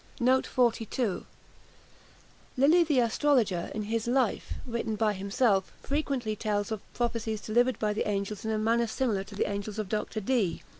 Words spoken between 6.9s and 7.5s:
prophecies